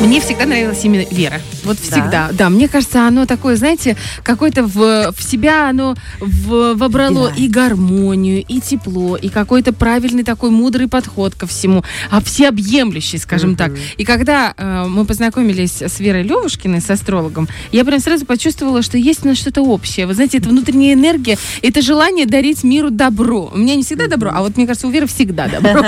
[0.00, 1.40] Мне всегда нравилась именно Вера.
[1.64, 2.28] Вот всегда.
[2.28, 7.34] Да, да мне кажется, оно такое, знаете, какое-то в, в себя оно в, вобрало да.
[7.34, 13.52] и гармонию, и тепло, и какой-то правильный такой мудрый подход ко всему, а всеобъемлющий, скажем
[13.52, 13.56] mm-hmm.
[13.56, 13.72] так.
[13.96, 18.98] И когда э, мы познакомились с Верой Левушкиной, с астрологом, я прям сразу почувствовала, что
[18.98, 20.06] есть у нас что-то общее.
[20.06, 23.50] Вы знаете, это внутренняя энергия, это желание дарить миру добро.
[23.52, 25.82] У меня не всегда добро, а вот мне кажется, у Веры всегда добро.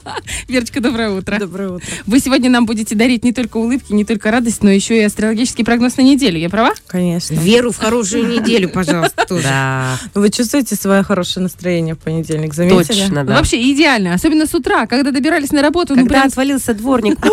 [0.48, 1.38] Верочка, доброе утро.
[1.38, 1.86] Доброе утро.
[2.06, 5.64] Вы сегодня нам будете дарить не только улыбки, не только радость, но еще и астрологический
[5.64, 6.38] прогноз на неделю.
[6.38, 6.72] Я права?
[6.86, 7.34] Конечно.
[7.34, 9.44] Веру в хорошую неделю, пожалуйста, тоже.
[9.44, 9.98] Да.
[10.14, 12.98] Вы чувствуете свое хорошее настроение в понедельник, заметили?
[12.98, 13.36] Точно, да.
[13.36, 15.94] Вообще идеально, особенно с утра, когда добирались на работу.
[15.94, 17.18] Ну, когда отвалился дворник.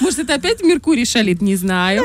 [0.00, 2.02] Может, это опять Меркурий шалит, не знаю.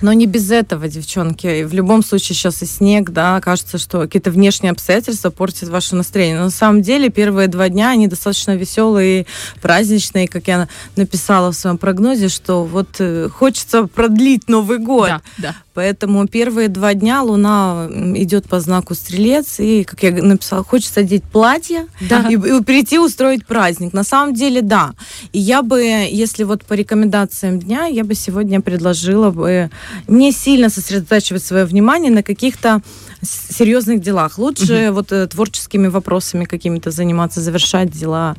[0.00, 1.64] Но не без этого, девчонки.
[1.64, 6.38] В любом случае сейчас и снег, да, кажется, что какие-то внешние обстоятельства портят ваше настроение.
[6.38, 9.26] Но на самом деле первые два дня они достаточно веселые,
[9.60, 15.08] праздничные, как я написала в своем прогнозе, что вот э, хочется продлить Новый год.
[15.08, 15.56] Да, да.
[15.80, 21.24] Поэтому первые два дня Луна идет по знаку Стрелец, и, как я написала, хочется одеть
[21.24, 22.28] платье да.
[22.28, 23.94] и, и прийти устроить праздник.
[23.94, 24.92] На самом деле, да.
[25.32, 29.70] И я бы, если вот по рекомендациям дня, я бы сегодня предложила бы
[30.06, 32.82] не сильно сосредотачивать свое внимание на каких-то
[33.22, 34.36] серьезных делах.
[34.36, 34.96] Лучше угу.
[34.96, 38.36] вот э, творческими вопросами какими-то заниматься, завершать дела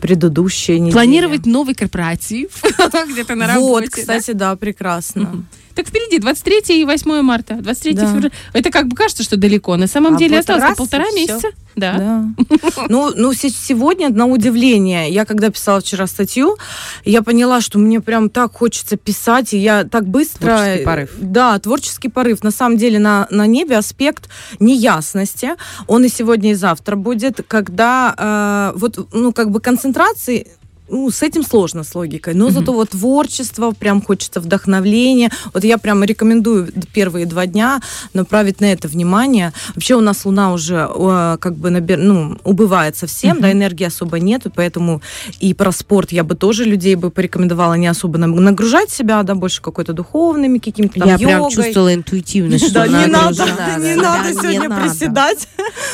[0.00, 0.92] предыдущие недели.
[0.92, 2.62] Планировать новый корпоратив
[3.10, 3.60] где-то на работе.
[3.60, 5.44] Вот, кстати, да, прекрасно.
[5.76, 7.54] Так впереди 23 и 8 марта.
[7.56, 8.06] 23 да.
[8.06, 8.30] февраля.
[8.54, 9.76] Это как бы кажется, что далеко.
[9.76, 11.48] На самом а деле осталось полтора месяца.
[11.76, 11.92] Да.
[11.98, 12.24] да.
[12.88, 16.56] Ну, ну, сегодня, на удивление, я когда писала вчера статью,
[17.04, 20.46] я поняла, что мне прям так хочется писать, и я так быстро...
[20.46, 21.10] Творческий порыв.
[21.18, 22.42] Да, творческий порыв.
[22.42, 25.50] На самом деле на, на небе аспект неясности.
[25.86, 30.46] Он и сегодня, и завтра будет, когда э, вот, ну, как бы концентрации
[30.88, 32.34] ну, с этим сложно, с логикой.
[32.34, 32.52] Но mm-hmm.
[32.52, 35.30] зато вот творчество, прям хочется вдохновления.
[35.52, 37.80] Вот я прям рекомендую первые два дня
[38.14, 39.52] направить на это внимание.
[39.74, 43.40] Вообще у нас Луна уже э, как бы набер, ну, убывает совсем, mm-hmm.
[43.40, 45.02] да, энергии особо нет, поэтому
[45.40, 49.62] и про спорт я бы тоже людей бы порекомендовала не особо нагружать себя, да, больше
[49.62, 51.26] какой-то духовными какими-то там Я йогой.
[51.26, 53.44] прям чувствовала интуитивно, что Да, не надо,
[53.78, 55.48] не надо сегодня приседать.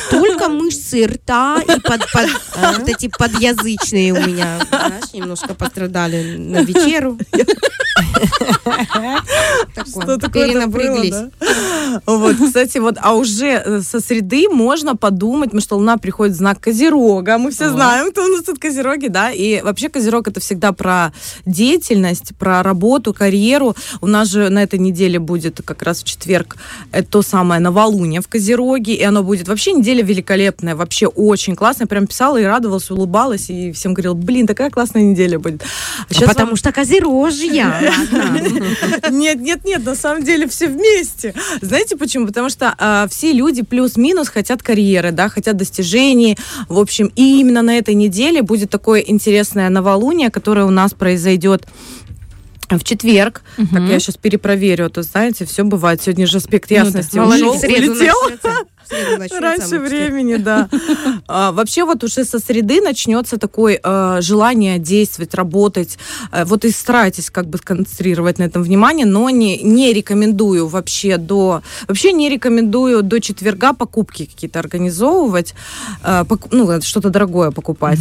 [0.09, 1.71] Только мышцы рта и
[2.77, 7.17] вот эти подъязычные у меня знаешь, немножко пострадали на вечеру.
[9.85, 11.15] Что такое напряглись.
[12.05, 16.37] Вот, кстати, вот, а уже э, со среды можно подумать, потому что Луна приходит в
[16.37, 17.37] знак Козерога.
[17.37, 19.31] Мы все знаем, кто у нас тут Козероги, да.
[19.31, 21.13] И вообще Козерог это всегда про
[21.45, 23.75] деятельность, про работу, карьеру.
[24.01, 26.57] У нас же на этой неделе будет как раз в четверг
[26.91, 31.87] это то самое новолуние в Козероге, и оно будет вообще неделя великолепная, вообще очень классная.
[31.87, 35.61] Прям писала и радовалась, улыбалась, и всем говорила, блин, такая классная неделя будет.
[35.61, 36.55] А а потому вам...
[36.55, 37.73] что козерожья.
[39.09, 41.33] Нет, нет, нет, на самом деле все вместе.
[41.61, 42.27] Знаете почему?
[42.27, 46.37] Потому что э, все люди плюс-минус хотят карьеры, да, хотят достижений.
[46.67, 51.67] В общем, и именно на этой неделе будет такое интересное новолуние, которое у нас произойдет
[52.69, 53.67] в четверг, угу.
[53.67, 56.01] так я сейчас перепроверю, а то знаете, все бывает.
[56.01, 57.35] Сегодня же аспект ясности ну, да.
[57.35, 58.15] ушел, улетел.
[58.89, 60.69] Раньше времени, да.
[61.27, 65.97] А, вообще вот уже со среды начнется такое а, желание действовать, работать.
[66.31, 71.17] А, вот и старайтесь как бы сконцентрировать на этом внимание, но не, не рекомендую вообще
[71.17, 71.61] до...
[71.87, 75.55] Вообще не рекомендую до четверга покупки какие-то организовывать,
[76.03, 77.99] а, пок, ну, что-то дорогое покупать.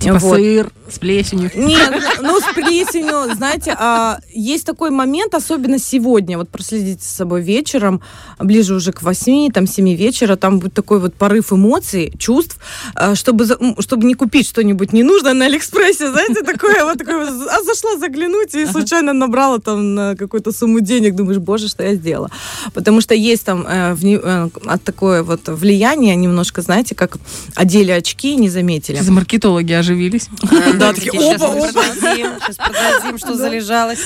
[0.00, 0.36] Типа вот.
[0.36, 1.50] сыр с плесенью.
[1.54, 7.42] Нет, ну с плесенью, знаете, а, есть такой момент, особенно сегодня, вот проследите за собой
[7.42, 8.02] вечером,
[8.38, 12.56] ближе уже к 8, там 7 вечера, вечера там будет такой вот порыв эмоций, чувств,
[12.96, 13.46] э, чтобы,
[13.80, 18.66] чтобы не купить что-нибудь ненужное на Алиэкспрессе, знаете, такое вот такое, а зашла заглянуть и
[18.66, 22.30] случайно набрала там на какую-то сумму денег, думаешь, боже, что я сделала.
[22.74, 27.18] Потому что есть там э, в, э, такое вот влияние немножко, знаете, как
[27.54, 28.96] одели очки не заметили.
[28.96, 30.28] Сейчас маркетологи оживились.
[30.74, 31.66] Да, такие, опа, опа.
[31.66, 33.98] Сейчас подадим, что залежалось.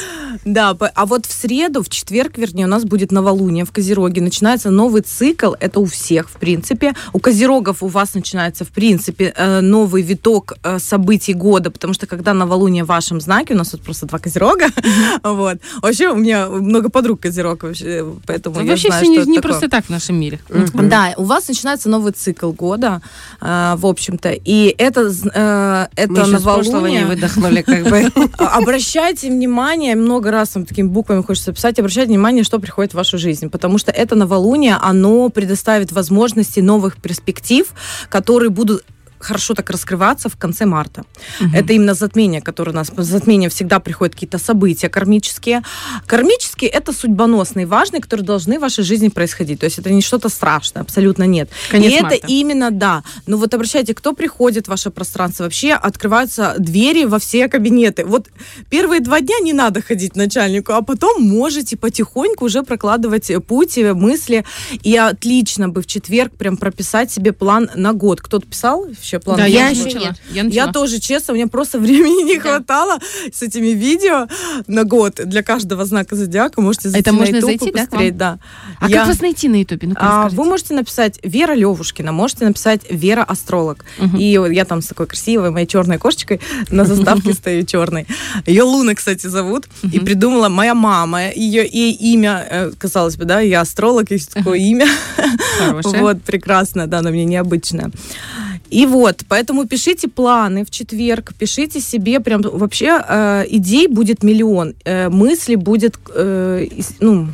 [0.45, 4.21] Да, а вот в среду, в четверг, вернее, у нас будет новолуние в Козероге.
[4.21, 5.55] Начинается новый цикл.
[5.61, 6.95] Это у всех всех, в принципе.
[7.13, 12.07] У козерогов у вас начинается, в принципе, э, новый виток э, событий года, потому что
[12.07, 14.67] когда новолуние в вашем знаке, у нас тут просто два козерога,
[15.25, 15.59] вот.
[15.83, 19.91] Вообще у меня много подруг козерог, вообще, поэтому я Вообще все не, просто так в
[19.91, 20.39] нашем мире.
[20.75, 23.01] Да, у вас начинается новый цикл года,
[23.41, 25.01] э, в общем-то, и это,
[25.97, 26.09] это
[26.43, 27.07] прошлого не новолуние.
[27.07, 28.11] выдохнули, как бы.
[28.39, 32.97] А- Обращайте внимание, много раз вам такими буквами хочется писать, обращайте внимание, что приходит в
[32.97, 37.67] вашу жизнь, потому что это новолуние, оно предоставит возможности новых перспектив,
[38.09, 38.85] которые будут
[39.19, 41.05] хорошо так раскрываться в конце марта.
[41.55, 42.91] Это именно затмение, которое у нас...
[42.91, 45.63] По затмению всегда приходят какие-то события кармические.
[46.07, 49.61] Кармические— это судьбоносные, важные, которые должны в вашей жизни происходить.
[49.61, 51.51] То есть это не что-то страшное, абсолютно нет.
[51.71, 52.17] Конец И марта.
[52.17, 53.03] это именно, да.
[53.27, 58.05] Ну вот обращайте, кто приходит в ваше пространство, вообще открываются двери во все кабинеты.
[58.05, 58.29] Вот
[58.71, 63.95] первые два дня не надо ходить начальнику, а потом можете потихоньку уже прокладывать путь, э,
[63.95, 64.45] мысли.
[64.83, 68.21] И отлично бы в четверг прям прописать себе план на год.
[68.21, 69.37] Кто-то писал еще план?
[69.39, 69.77] Да, я, год?
[69.77, 70.01] еще начала.
[70.05, 70.17] нет.
[70.33, 70.67] Я начала.
[70.67, 72.41] Я тоже, честно, у меня просто времени не Да.
[72.43, 72.99] хватало
[73.33, 74.27] с этими видео
[74.67, 76.61] на год для каждого знака зодиака.
[76.61, 78.39] Можете зайти Это на можно YouTube зайти, да, посмотреть, да.
[78.81, 79.89] А Я- как вас найти на Ютубе?
[79.97, 83.85] А, вы можете написать Вера Левушкина, можете написать Вера Астролог.
[83.99, 84.17] Мгм.
[84.17, 88.07] И я там с такой красивой моей черной кошечкой на заставке стою черной.
[88.47, 89.67] Ее Луна, кстати, зовут.
[89.93, 91.31] И придумала моя мама.
[91.31, 94.87] Ее имя, э, казалось бы, да, я астролог, есть такое имя.
[95.85, 97.91] Вот, прекрасно, да, оно мне необычное.
[98.71, 104.75] И вот, поэтому пишите планы в четверг, пишите себе прям вообще э, идей будет миллион,
[104.85, 106.67] э, мыслей будет, э,
[107.01, 107.29] ну,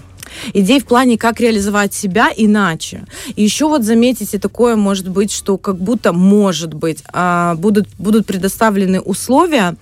[0.54, 3.04] идей в плане, как реализовать себя иначе.
[3.36, 8.26] И еще вот заметите такое, может быть, что как будто, может быть, а, будут, будут
[8.26, 9.76] предоставлены условия,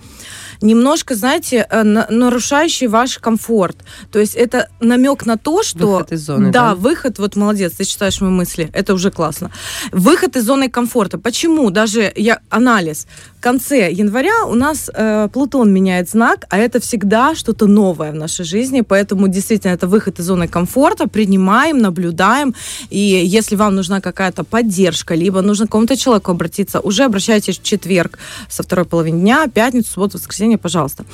[0.61, 3.77] немножко, знаете, э, на- нарушающие ваш комфорт.
[4.11, 5.87] То есть это намек на то, что...
[5.87, 6.75] Выход из зоны, Да, да?
[6.75, 9.51] выход, вот молодец, ты читаешь мои мысли, это уже классно.
[9.91, 11.17] Выход из зоны комфорта.
[11.17, 11.69] Почему?
[11.71, 13.07] Даже я анализ.
[13.37, 18.15] В конце января у нас э, Плутон меняет знак, а это всегда что-то новое в
[18.15, 22.53] нашей жизни, поэтому действительно это выход из зоны комфорта, принимаем, наблюдаем,
[22.89, 27.63] и если вам нужна какая-то поддержка, либо нужно к какому-то человеку обратиться, уже обращайтесь в
[27.63, 28.19] четверг
[28.49, 31.05] со второй половины дня, пятницу, субботу, воскресенье, пожалуйста.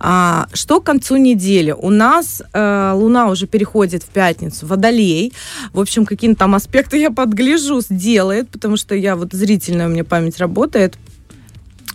[0.00, 1.72] А, что к концу недели?
[1.72, 5.32] У нас э, Луна уже переходит в пятницу, Водолей.
[5.72, 10.04] В общем, какие-то там аспекты я подгляжу, сделает, потому что я вот зрительная у меня
[10.04, 10.96] память работает.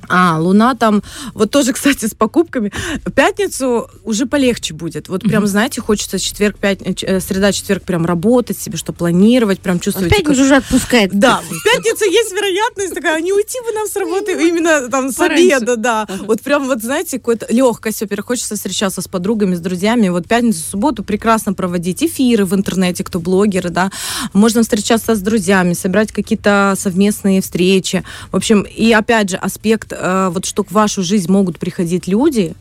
[0.09, 2.71] А, Луна там, вот тоже, кстати, с покупками.
[3.06, 5.09] В пятницу уже полегче будет.
[5.09, 10.12] Вот прям, знаете, хочется четверг, пятница, среда, четверг прям работать себе, что планировать, прям чувствовать.
[10.12, 11.18] Опять уже отпускает.
[11.18, 15.19] Да, в пятницу есть вероятность такая, не уйти бы нам с работы именно там с
[15.19, 16.07] обеда, да.
[16.25, 20.09] Вот прям вот, знаете, какой-то легкость, во-первых, хочется встречаться с подругами, с друзьями.
[20.09, 23.92] Вот пятницу, субботу прекрасно проводить эфиры в интернете, кто блогеры, да.
[24.33, 28.04] Можно встречаться с друзьями, собирать какие-то совместные встречи.
[28.31, 32.54] В общем, и опять же, аспект, э, вот что в вашу жизнь могут приходить люди,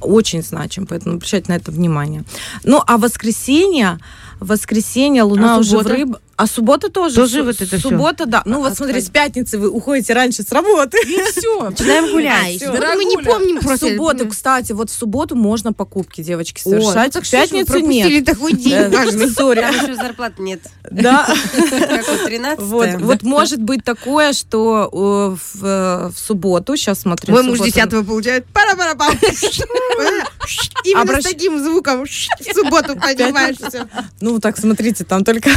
[0.00, 2.24] очень значим, поэтому обращайте на это внимание.
[2.64, 3.98] Ну, а воскресенье,
[4.40, 6.16] воскресенье, Луна А уже в рыб.
[6.42, 7.14] А суббота тоже.
[7.14, 7.90] Тоже Су- вот это всё?
[7.90, 8.42] Суббота, да.
[8.44, 10.98] Ну вот смотри, с пятницы вы уходите раньше с работы.
[11.06, 11.62] И все.
[11.70, 12.60] Начинаем гулять.
[12.66, 13.88] Вот мы не помним В просто.
[13.90, 17.12] субботу, кстати, вот в субботу можно покупки, девочки, О, ну совершать.
[17.12, 18.24] так в пятницу нет.
[18.24, 19.30] такой день важный.
[19.32, 19.60] Сори.
[19.60, 20.62] Там еще зарплаты нет.
[20.90, 21.32] Да.
[21.70, 27.34] Как вот 13 Вот, вот может быть такое, что э, в, субботу, сейчас смотрю.
[27.34, 29.16] Мой муж субботу- 10 получает пара пара пам
[30.84, 33.86] Именно Обращ- с таким звуком в субботу понимаешь все.
[34.20, 35.48] Ну, так, смотрите, там только...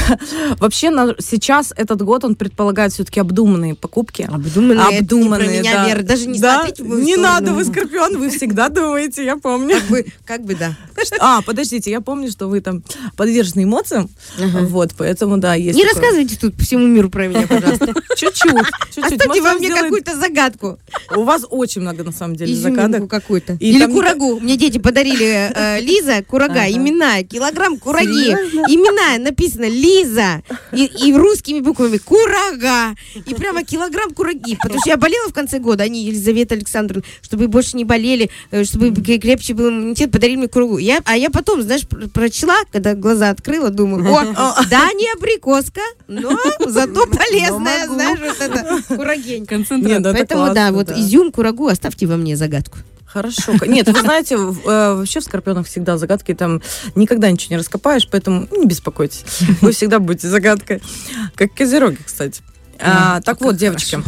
[0.59, 4.23] Вообще, на- сейчас этот год, он предполагает все-таки обдуманные покупки.
[4.31, 5.87] Обдуманные, Обдуманные, это не меня, да.
[5.87, 7.21] Вера, даже не Да, смотрите Не сторону.
[7.23, 9.75] надо, вы скорпион, вы всегда думаете, я помню.
[9.75, 10.75] Как бы, как бы да.
[11.19, 12.83] А, подождите, я помню, что вы там
[13.15, 17.93] подвержены эмоциям, вот, поэтому, да, есть Не рассказывайте тут всему миру про меня, пожалуйста.
[18.15, 19.03] Чуть-чуть.
[19.03, 20.79] Оставьте во мне какую-то загадку.
[21.15, 23.07] У вас очень много, на самом деле, загадок.
[23.09, 23.57] какую-то.
[23.59, 24.39] Или курагу.
[24.39, 26.71] Мне дети подарили э, Лиза, курага, Ага.
[26.71, 28.31] имена, килограмм кураги.
[28.69, 30.41] Имена написано Лиза.
[30.71, 32.95] И, и русскими буквами курага.
[33.13, 34.57] И прямо килограмм кураги.
[34.61, 38.63] Потому что я болела в конце года, они, Елизавета Александровна, чтобы больше не болели, э,
[38.63, 40.77] чтобы крепче был иммунитет, подарили мне курагу.
[40.77, 45.81] Я, а я потом, знаешь, пр- прочла, когда глаза открыла, думаю, о, да, не абрикоска,
[46.07, 49.45] но зато полезная, знаешь, вот это курагень.
[49.45, 50.03] Концентрат.
[50.03, 52.77] Поэтому, да, вот изюм, курагу оставьте во мне загадку.
[53.15, 53.53] Хорошо.
[53.65, 56.61] Нет, вы знаете, э, вообще в Скорпионах всегда загадки, там
[56.95, 59.23] никогда ничего не раскопаешь, поэтому не беспокойтесь.
[59.61, 60.81] Вы всегда будете загадкой.
[61.35, 62.41] Как козероги, кстати.
[62.77, 63.99] А, так вот, девочки,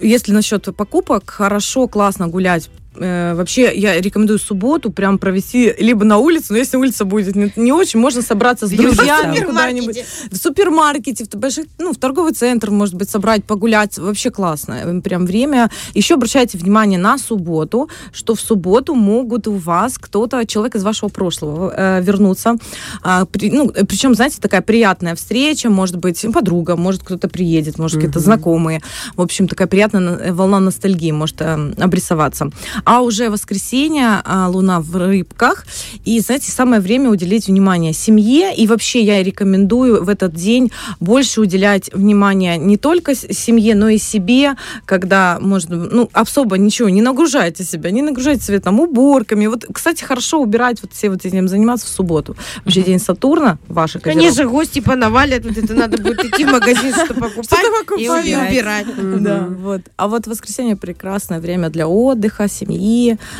[0.00, 6.18] если насчет покупок, хорошо, классно гулять э, вообще я рекомендую субботу прям провести либо на
[6.18, 9.96] улице, но если улица будет не, не очень, можно собраться с друзьями куда-нибудь
[10.30, 13.98] в супермаркете, в больших, ну, в торговый центр, может быть, собрать, погулять.
[13.98, 14.78] Вообще классно.
[14.84, 15.70] Э, Прям время.
[15.94, 21.08] Еще обращайте внимание на субботу, что в субботу могут у вас кто-то, человек из вашего
[21.08, 22.56] прошлого э, вернуться.
[23.02, 27.78] А, при- ну, э, причем, знаете, такая приятная встреча, может быть, подруга, может, кто-то приедет,
[27.78, 28.80] может, какие-то знакомые.
[29.16, 32.50] В общем, такая приятная на- волна ностальгии может э, обрисоваться.
[32.84, 35.64] А уже воскресенье, а, луна в рыбках.
[36.04, 38.54] И, знаете, самое время уделить внимание семье.
[38.54, 43.98] И вообще я рекомендую в этот день больше уделять внимание не только семье, но и
[43.98, 49.46] себе, когда можно, ну, особо ничего, не нагружайте себя, не нагружайте себя там уборками.
[49.46, 52.36] Вот, кстати, хорошо убирать, вот все вот этим заниматься в субботу.
[52.64, 57.14] Вообще день Сатурна, ваша Конечно, гости понавалят, вот это надо будет идти в магазин, что
[57.14, 58.46] покупать, Что-то и покупать, да.
[58.48, 59.22] убирать.
[59.22, 59.82] Да, вот.
[59.96, 62.71] А вот воскресенье прекрасное время для отдыха, семьи.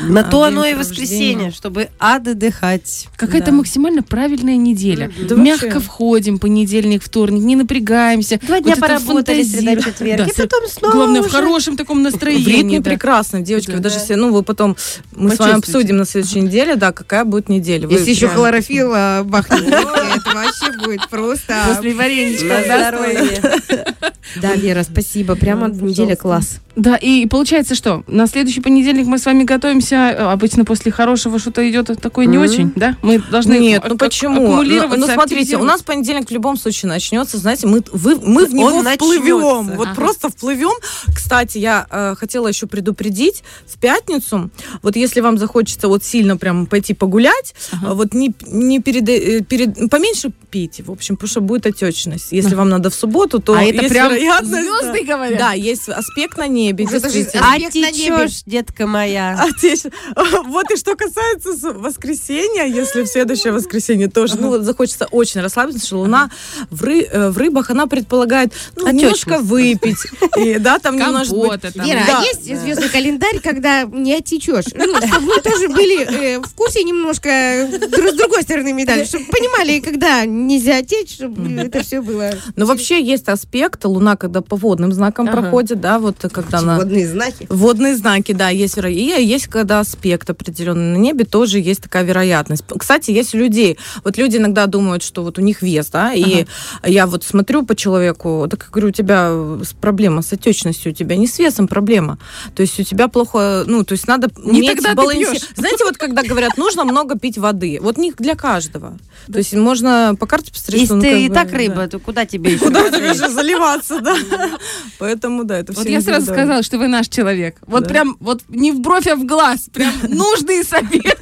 [0.08, 3.08] На А, то оно и воскресенье, чтобы отдыхать.
[3.16, 3.52] Какая-то Да.
[3.52, 5.10] максимально правильная неделя.
[5.28, 5.80] Да Мягко вообще.
[5.80, 8.38] входим, понедельник, вторник, не напрягаемся.
[8.46, 11.34] Два дня Вот поработали, среда, четверг, Да, и потом снова Главное, в уже.
[11.36, 12.44] хорошем таком В настроении.
[12.44, 12.90] ритме да.
[12.90, 13.70] прекрасно, девочки.
[13.70, 13.76] Да.
[13.76, 14.04] Вы даже Да.
[14.04, 14.76] все, ну, вы потом,
[15.16, 17.86] мы с вами обсудим на следующей неделе, да, какая будет неделя.
[17.88, 21.54] Вы Если еще прям- хлорофилл а, бахнет, это вообще будет просто...
[21.68, 23.92] После вареничка, да.
[24.40, 25.34] Да, Вера, спасибо.
[25.36, 26.58] Прямо неделя класс.
[26.74, 28.02] Да, и получается что?
[28.06, 29.96] На следующий понедельник мы с вами готовимся.
[29.96, 32.46] э, Обычно после хорошего что-то идет такое не Мгм.
[32.46, 32.96] очень, да?
[33.02, 34.62] Мы должны Нет, ну почему?
[34.62, 38.54] Ну, ну, смотрите, у нас понедельник в любом случае начнется, знаете, мы, вы, мы в
[38.54, 39.40] него Он вплывем.
[39.40, 39.76] начнется.
[39.76, 39.94] Вот Ага.
[39.96, 40.72] просто вплывем.
[41.14, 44.50] Кстати, я э, хотела еще предупредить в пятницу,
[44.82, 47.88] вот если вам захочется вот сильно прям пойти погулять, Ага.
[47.90, 52.28] э, вот не, не перед, э, перед, поменьше пейте, в общем, потому что будет отечность.
[52.30, 55.14] Если вам надо в субботу, то А это прям звезды да.
[55.14, 55.38] говорят?
[55.38, 57.20] Да, есть аспект на небе, Уже даже.
[57.40, 59.48] А течешь, детка моя.
[59.48, 59.92] Отече-
[60.46, 65.98] Вот и что касается воскресенья, если в следующее воскресенье тоже, ну, захочется очень расслабиться, что
[66.00, 66.30] Луна
[66.70, 69.26] в, ры- э, в рыбах, она предполагает ну, Отечность.
[69.26, 69.98] немножко выпить,
[70.38, 71.34] и, да, там немножко.
[71.76, 74.66] Вера, а есть звездный календарь, когда не отечешь?
[74.74, 79.24] Ну, чтобы вы тоже были э, в курсе немножко дру- с другой стороны медали, чтобы
[79.26, 82.30] понимали, когда нельзя отечь, чтобы это все было...
[82.56, 85.40] Но вообще есть аспект, Луна, когда по водным знакам Ага.
[85.40, 86.76] проходит, да, вот когда она...
[86.76, 87.46] Водные знаки.
[87.48, 89.20] Водные знаки, да, есть вероятность.
[89.20, 92.64] И есть, когда аспект определенный на небе, тоже есть такая вероятность.
[92.78, 96.46] Кстати, есть у людей, вот люди иногда думают, что вот у них вес, да, и
[96.84, 99.30] я вот смотрю по человеку, так говорю, у тебя
[99.62, 102.18] с- проблема с отечностью, у тебя не с весом проблема.
[102.54, 105.42] То есть у тебя плохо, ну, то есть надо Не уметь тогда баланси-.
[105.56, 108.98] Знаете, вот когда говорят, нужно много пить воды, вот не для каждого.
[109.30, 112.52] То есть можно по карте посмотреть, Если ну, ты и так рыба, то куда тебе
[112.54, 112.64] еще?
[112.64, 114.16] Куда тебе же заливаться, да?
[114.98, 117.56] Поэтому, да, это Вот все я сразу сказала, что вы наш человек.
[117.66, 119.68] Вот прям, вот не в бровь, а в глаз.
[119.70, 121.20] Прям нужный совет.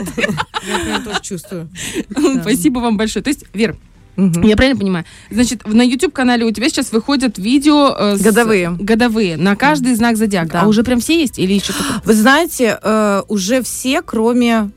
[0.86, 1.68] Я тоже чувствую.
[2.42, 3.24] Спасибо вам большое.
[3.24, 3.76] То есть, Вер,
[4.14, 4.42] Мгм.
[4.42, 5.04] я правильно понимаю?
[5.30, 7.96] Значит, на YouTube-канале у тебя сейчас выходят видео...
[7.98, 8.70] э, с- Годовые.
[8.78, 9.36] Годовые.
[9.36, 10.52] На каждый знак зодиака.
[10.52, 10.62] Да.
[10.62, 11.38] А уже прям все есть?
[11.38, 11.82] Или еще только...
[12.04, 14.70] Вы знаете, э, уже все, кроме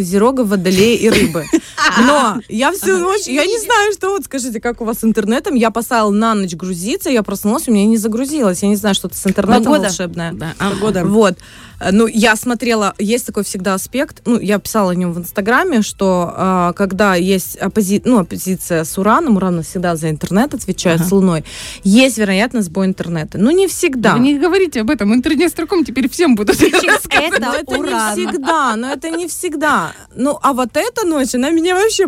[0.00, 1.44] Козерога, Водолея и Рыбы.
[2.06, 5.54] Но я всю ночь, я не знаю, что вот, скажите, как у вас с интернетом,
[5.54, 9.14] я поставила на ночь грузиться, я проснулась, у меня не загрузилось, я не знаю, что-то
[9.14, 9.82] с интернетом Погода.
[9.88, 10.32] волшебное.
[10.32, 10.54] Да.
[10.58, 10.70] А,
[11.04, 11.36] Вот.
[11.80, 15.82] Э, Ну, я смотрела, есть такой всегда аспект, ну, я писала о нем в Инстаграме,
[15.82, 18.02] что э, когда есть оппози...
[18.04, 21.08] ну, оппозиция с Ураном, Уран всегда за интернет отвечает Ага.
[21.08, 21.44] с Луной,
[21.84, 23.38] есть вероятность сбоя интернета.
[23.38, 24.12] Ну, не всегда.
[24.14, 25.12] Вы не говорите об этом.
[25.14, 27.40] Интернет-строком теперь всем будут рассказывать.
[27.40, 28.16] Но Это это уран.
[28.16, 29.92] не всегда, но это не всегда.
[30.14, 32.06] Ну, а вот эта ночь, она меня вообще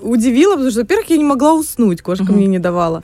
[0.00, 2.36] удивила, потому что, во-первых, я не могла уснуть, кошка Мгм.
[2.36, 3.02] мне не давала.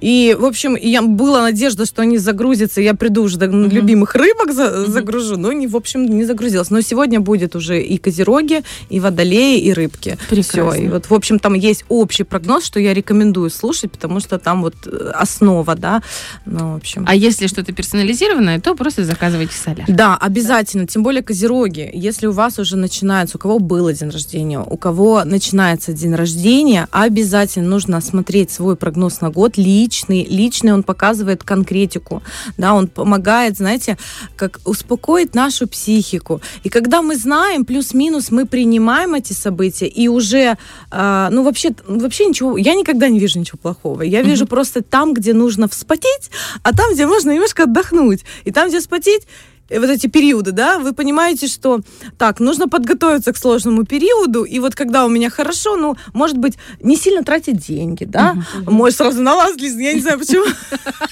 [0.00, 4.52] И, в общем, я, была надежда, что они загрузятся, я приду уже до любимых рыбок
[4.52, 6.70] за- загружу, но, не, в общем, не загрузилась.
[6.70, 10.18] Но сегодня будет уже и козероги, и водолеи, и рыбки.
[10.28, 10.70] Прекрасно.
[10.72, 10.82] Все.
[10.82, 14.62] И вот, в общем, там есть общий прогноз, что я рекомендую слушать, потому что там
[14.62, 16.02] вот э, основа, да.
[16.46, 17.04] Ну, в общем.
[17.08, 19.86] А если что-то персонализированное, то просто заказывайте соляр.
[19.88, 20.86] Да, обязательно.
[20.86, 21.90] Тем более козероги.
[21.92, 26.88] Если у вас уже начинается, у кого было день рождения, у кого начинается день рождения,
[26.90, 30.24] обязательно нужно осмотреть свой прогноз на год личный.
[30.24, 32.22] Личный он показывает конкретику.
[32.58, 33.96] Да, он помогает, знаете,
[34.36, 36.40] как успокоить нашу психику.
[36.64, 40.56] И когда мы знаем, плюс-минус, мы принимаем эти события, и уже,
[40.90, 44.02] а, ну, вообще, вообще ничего, я никогда не вижу ничего плохого.
[44.02, 46.30] Я вижу просто там, где нужно вспотеть,
[46.62, 48.24] а там, где можно немножко отдохнуть.
[48.46, 51.80] И там, где вспотеть, э, вот эти периоды, да, вы понимаете, что
[52.18, 56.58] так, нужно подготовиться к сложному периоду, и вот когда у меня хорошо, ну, может быть,
[56.80, 60.44] не сильно тратить деньги, да, может, сразу на вас, Лиз, я не знаю почему.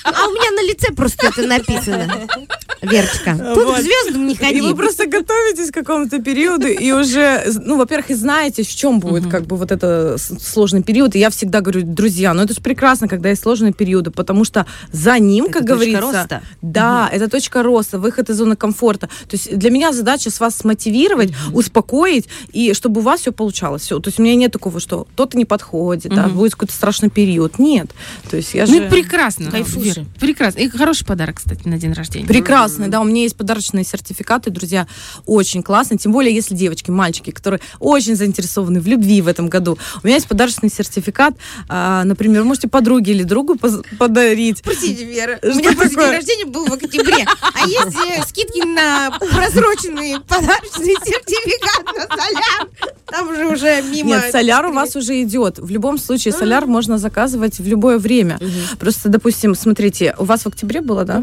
[0.05, 2.27] А у меня на лице просто это написано.
[2.83, 3.77] Верочка, тут Вот.
[3.79, 4.61] к звездам не И ходи.
[4.61, 9.27] вы просто готовитесь к какому-то периоду и уже, ну, во-первых, и знаете, в чем будет
[9.31, 11.15] как бы вот это сложный период.
[11.15, 14.67] И я всегда говорю, друзья, ну это же прекрасно, когда есть сложные периоды, потому что
[14.93, 16.43] за ним, Это как говорится, роста.
[16.63, 19.07] да, это точка роста, выход из зоны комфорта.
[19.29, 23.83] То есть для меня задача с вас смотивировать, успокоить и чтобы у вас все получалось.
[23.83, 23.99] Все.
[24.01, 26.37] То есть у меня нет такого, что кто-то не подходит, да, Мгм.
[26.37, 27.59] будет какой-то страшный период.
[27.59, 27.91] Нет.
[28.31, 28.89] То есть я Ну, же...
[28.89, 29.97] прекрасно, Кайфуешь.
[29.97, 30.07] Вера.
[30.19, 30.59] Прекрасно.
[30.61, 32.27] И хороший подарок, кстати, на день рождения.
[32.27, 34.87] Прекрасно, да, у меня есть подарочные сертификаты, друзья,
[35.27, 39.79] очень классно, тем более, если девочки, мальчики, которые очень заинтересованы в любви в этом году,
[40.03, 41.35] у меня есть подарочный сертификат,
[41.69, 43.57] а, например, вы можете подруге или другу
[43.99, 44.63] подарить.
[44.63, 46.07] Простите, Вера, у Что меня после такое?
[46.11, 47.27] день рождения был в октябре.
[47.55, 52.69] А э, скидки на просроченный подарочный сертификат на соляр?
[53.07, 54.11] Там же уже мимо...
[54.11, 55.59] Нет, соляр у вас уже идет.
[55.59, 58.39] В любом случае, соляр можно заказывать в любое время.
[58.79, 61.23] Просто, допустим, смотрите, у вас в октябре было, да?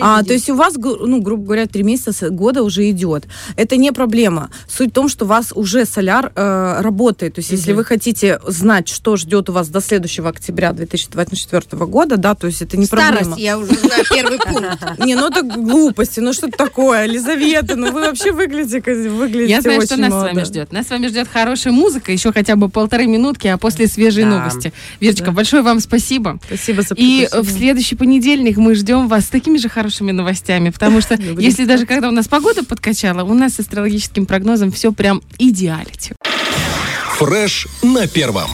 [0.00, 3.24] А, то есть у вас, ну, грубо говоря, три месяца года уже идет.
[3.56, 4.50] Это не проблема.
[4.68, 7.34] Суть в том, что у вас уже соляр э, работает.
[7.34, 12.16] То есть если вы хотите знать, что ждет у вас до следующего октября 2024 года,
[12.16, 13.20] да, то есть это не проблема.
[13.20, 14.98] Старость, я уже знаю первый пункт.
[14.98, 15.42] Не, ну это
[16.14, 19.86] глупости, ну что это такое, Елизавета, ну вы вообще выглядите, как- выглядите Я знаю, очень
[19.86, 20.32] что нас с молодо.
[20.34, 20.72] вами ждет.
[20.72, 24.38] Нас с вами ждет хорошая музыка, еще хотя бы полторы минутки, а после свежие Да.
[24.38, 24.72] новости.
[25.00, 26.38] Верочка, большое вам спасибо.
[26.46, 31.00] Спасибо за И в следующий понедельник мы ждем вас с такими же хорошими новостями, потому
[31.00, 35.22] что если даже когда у нас погода подкачала, у нас с астрологическим прогнозом все прям
[35.38, 36.14] идеалити.
[37.18, 38.50] Фреш на первом.